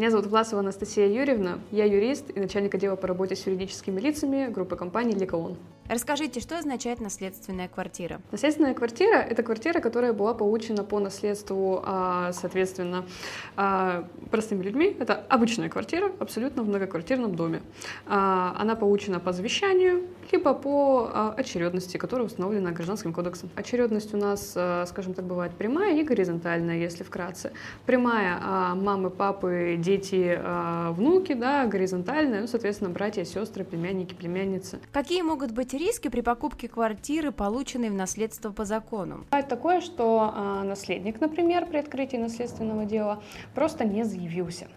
[0.00, 4.46] Меня зовут Власова Анастасия Юрьевна, я юрист и начальник отдела по работе с юридическими лицами
[4.46, 5.58] группы компаний «Ликаон».
[5.90, 8.20] Расскажите, что означает наследственная квартира?
[8.30, 13.04] Наследственная квартира— это квартира, которая была получена по наследству, а, соответственно,
[13.56, 14.96] а, простыми людьми.
[15.00, 17.60] Это обычная квартира, абсолютно в многоквартирном доме.
[18.06, 23.50] А, она получена по завещанию, либо по очередности, которая установлена Гражданским кодексом.
[23.56, 24.50] Очередность у нас,
[24.86, 27.52] скажем так, бывает прямая и горизонтальная, если вкратце.
[27.84, 28.38] Прямая—
[28.76, 29.89] мамы, папы, дети,
[30.96, 34.80] внуки, да, горизонтальная, ну, соответственно, братья, сестры, племянники, племянницы.
[34.92, 39.24] Какие могут быть риски при покупке квартиры, полученной в наследство по закону?
[39.30, 43.22] Бывает такое, что э, наследник, например, при открытии наследственного дела
[43.54, 44.68] просто не заявился.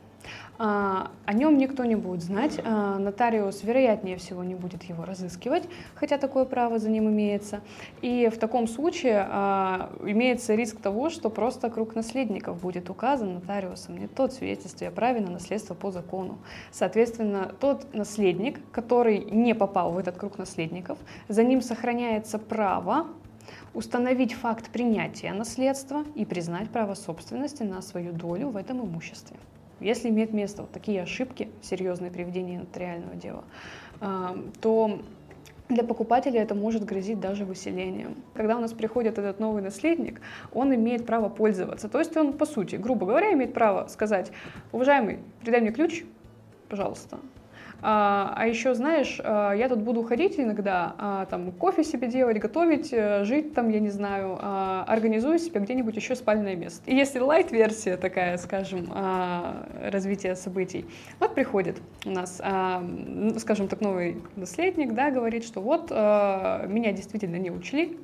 [0.59, 5.63] А, о нем никто не будет знать, а, нотариус, вероятнее всего, не будет его разыскивать,
[5.95, 7.61] хотя такое право за ним имеется.
[8.01, 13.97] И в таком случае а, имеется риск того, что просто круг наследников будет указан нотариусом,
[13.97, 16.37] не тот свидетельстве о праве на наследство по закону.
[16.71, 23.07] Соответственно, тот наследник, который не попал в этот круг наследников, за ним сохраняется право
[23.73, 29.37] установить факт принятия наследства и признать право собственности на свою долю в этом имуществе.
[29.83, 33.43] Если имеет место вот такие ошибки, серьезные при ведении нотариального дела,
[33.99, 35.01] а, то
[35.69, 38.15] для покупателя это может грозить даже выселением.
[38.33, 40.21] Когда у нас приходит этот новый наследник,
[40.53, 41.89] он имеет право пользоваться.
[41.89, 44.31] То есть он, по сути, грубо говоря, имеет право сказать,
[44.71, 46.03] уважаемый, передай мне ключ,
[46.69, 47.19] пожалуйста,
[47.85, 52.39] а, а еще, знаешь, а, я тут буду ходить иногда, а, там, кофе себе делать,
[52.39, 54.39] готовить, э, жить там, я не знаю,
[54.87, 56.89] организую себе где-нибудь еще спальное место.
[56.89, 58.87] И если лайт-версия такая, скажем,
[59.83, 60.85] развития событий,
[61.19, 62.41] вот приходит у нас,
[63.39, 67.97] скажем так, новый наследник, да, говорит, что вот меня действительно не учли,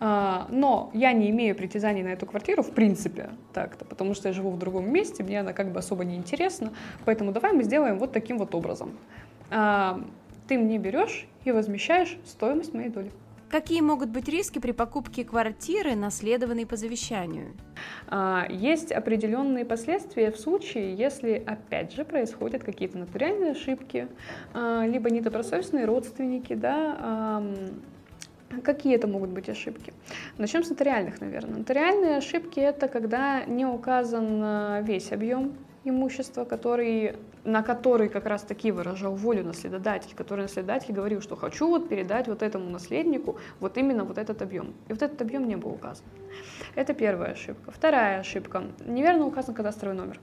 [0.00, 4.50] но я не имею притязаний на эту квартиру в принципе так-то, потому что я живу
[4.50, 6.72] в другом месте, мне она как бы особо не интересна,
[7.04, 8.92] поэтому давай мы сделаем вот таким вот образом
[9.48, 13.10] ты мне берешь и возмещаешь стоимость моей доли.
[13.48, 17.52] Какие могут быть риски при покупке квартиры, наследованной по завещанию?
[18.08, 24.08] А, есть определенные последствия в случае, если, опять же, происходят какие-то нотариальные ошибки,
[24.52, 27.42] а, либо недобросовестные родственники, да,
[28.62, 29.92] Какие это могут быть ошибки?
[30.38, 31.58] Начнем с нотариальных, наверное.
[31.58, 35.54] Нотариальные ошибки— это когда не указан весь объем
[35.88, 41.68] имущества, который, на который как раз таки выражал волю наследодатель, который наследодатель говорил, что хочу
[41.68, 44.74] вот передать вот этому наследнику вот именно вот этот объем.
[44.88, 46.04] И вот этот объем не был указан.
[46.74, 47.70] Это первая ошибка.
[47.70, 48.64] Вторая ошибка.
[48.84, 50.20] Неверно указан кадастровый номер.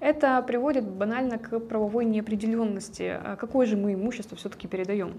[0.00, 5.14] Это приводит банально к правовой неопределенности, а какое же мы имущество все-таки передаем.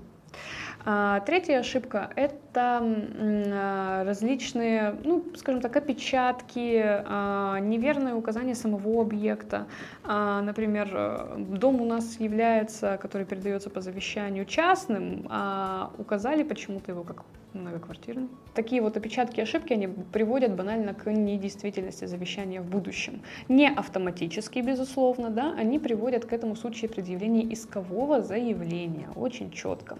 [0.85, 9.67] А, третья ошибка– это а, различные, ну, скажем так, опечатки, а, неверное указание самого объекта.
[10.05, 17.03] Например, э, дом у нас является, который передается по завещанию, частным, а указали почему-то его
[17.03, 18.27] как многоквартирный.
[18.53, 23.21] Такие вот опечатки и ошибки, они приводят банально к недействительности завещания в будущем.
[23.49, 29.97] Не автоматически, безусловно, да, они приводят к этому в случае предъявления искового заявления, очень четко.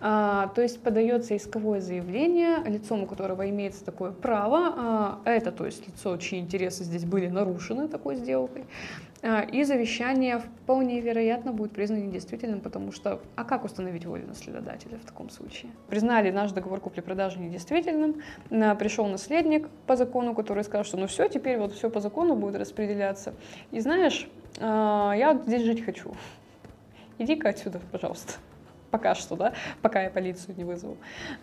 [0.00, 5.66] А, то есть подается исковое заявление лицом, у которого имеется такое право, а, это, то
[5.66, 8.64] есть лицо, чьи интересы здесь были нарушены такой сделкой,
[9.52, 15.04] и завещание вполне вероятно будет признано недействительным, потому что, а как установить волю наследодателя в
[15.04, 15.72] таком случае?
[15.88, 21.58] Признали наш договор купли-продажи недействительным, пришел наследник по закону, который сказал, что ну все, теперь
[21.58, 23.34] вот все по закону будет распределяться.
[23.72, 24.28] И знаешь,
[24.60, 26.12] а, я вот здесь жить хочу.
[27.18, 28.34] Иди-ка отсюда, пожалуйста.
[28.90, 30.96] Пока что, да, пока я полицию не вызову.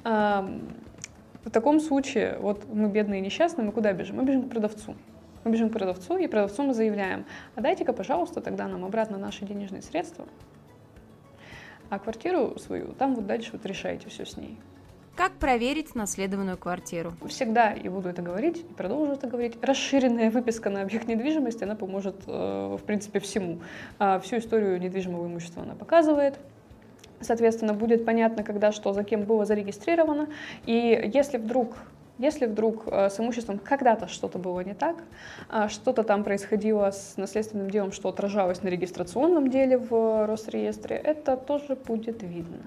[0.04, 4.16] В таком случае, вот мы бедные и несчастные, мы куда бежим?
[4.16, 4.96] Мы бежим к продавцу.
[5.44, 9.46] Мы бежим к продавцу, и продавцу мы заявляем, а дайте-ка, пожалуйста, тогда нам обратно наши
[9.46, 10.26] денежные средства,
[11.90, 14.58] а квартиру свою, там вот дальше вот решайте все с ней.
[15.16, 17.14] Как проверить наследованную квартиру?
[17.28, 19.58] Всегда и буду это говорить, и продолжу это говорить.
[19.62, 23.60] Расширенная выписка на объект недвижимости, она поможет, э, в принципе, всему.
[24.00, 26.40] А всю историю недвижимого имущества она показывает.
[27.22, 30.30] Соответственно, будет понятно, когда что за кем было зарегистрировано.
[30.66, 31.75] И если вдруг
[32.19, 34.98] если вдруг э, с имуществом когда-то что-то было не так,
[35.50, 41.36] а что-то там происходило с наследственным делом, что отражалось на регистрационном деле в Росреестре, это
[41.36, 42.60] тоже будет видно.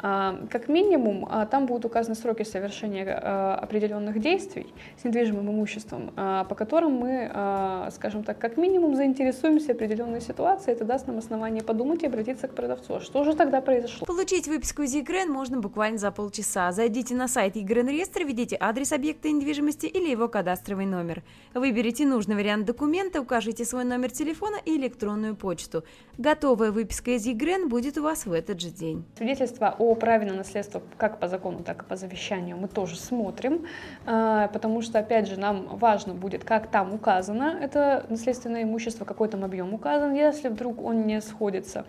[0.00, 3.14] А, как минимум, а, там будут указаны сроки совершения
[3.56, 10.74] определенных действий с недвижимым имуществом, по которым мы, скажем так, как минимум заинтересуемся определенной ситуацией,
[10.74, 13.00] это даст нам основание подумать и обратиться к продавцу.
[13.00, 14.06] Что же тогда произошло?
[14.06, 16.72] Получить выписку из ЕГРН можно буквально за полчаса.
[16.72, 21.24] Зайдите на сайт ЕГРН реестра, введите адрес адрес объекта недвижимости или его кадастровый номер.
[21.52, 25.82] Выберите нужный вариант документа, укажите свой номер телефона и электронную почту.
[26.16, 29.04] Готовая выписка из ЕГРН будет у вас в этот же день.
[29.16, 33.66] Свидетельство о праве на наследство как по закону, так и по завещанию мы тоже смотрим,
[34.06, 39.28] а, потому что, опять же, нам важно будет, как там указано это наследственное имущество, какой
[39.28, 41.84] там объем указан, если вдруг он не сходится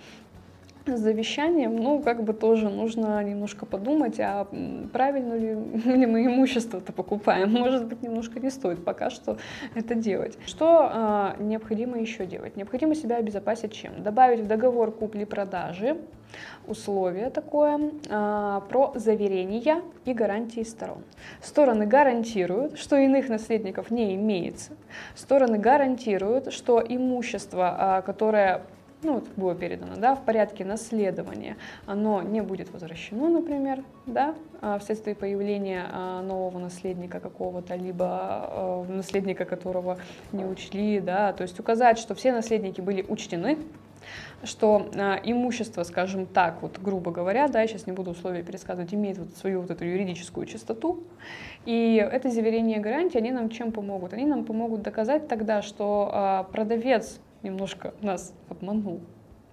[0.98, 4.48] с завещанием, ну, как бы тоже нужно немножко подумать, а
[4.92, 5.56] правильно ли,
[6.06, 7.52] мы имущество-то покупаем.
[7.52, 9.38] Может быть, немножко не стоит пока что
[9.76, 10.38] это делать.
[10.46, 12.56] Что а, необходимо еще делать?
[12.56, 14.04] Необходимо себя обезопасить чем?
[14.04, 15.98] Добавить в договор купли-продажи
[16.68, 21.04] условие такое а, про заверения и гарантии сторон.
[21.42, 24.74] Стороны гарантируют, что иных наследников не имеется.
[25.16, 28.62] Стороны гарантируют, что имущество, а, которое
[29.02, 34.78] ну, вот было передано, да, в порядке наследования, оно не будет возвращено, например, да, а,
[34.80, 40.00] вследствие появления а, нового наследника какого-то, либо а, наследника, которого
[40.34, 43.58] не учли, да, то есть указать, что все наследники были учтены,
[44.44, 48.94] что э, имущество, скажем так, вот грубо говоря, да, я сейчас не буду условия пересказывать,
[48.94, 51.04] имеет вот свою вот эту юридическую чистоту.
[51.66, 54.14] И это заверение гарантии, они нам чем помогут?
[54.14, 59.02] Они нам помогут доказать тогда, что э, продавец немножко нас обманул,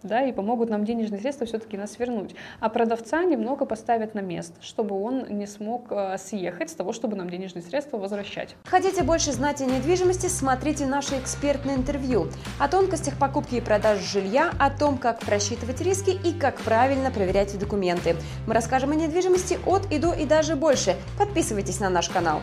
[0.03, 2.35] да, и помогут нам денежные средства все-таки нас вернуть.
[2.61, 7.17] А продавца немного поставят на место, чтобы он не смог э, съехать с того, чтобы
[7.17, 8.57] нам денежные средства возвращать.
[8.65, 12.29] Хотите больше знать о недвижимости, смотрите наше экспертное интервью
[12.59, 17.59] о тонкостях покупки и продажи жилья, о том, как просчитывать риски и как правильно проверять
[17.59, 18.17] документы.
[18.47, 20.97] Мы расскажем о недвижимости от и до и даже больше.
[21.19, 22.41] Подписывайтесь на наш канал.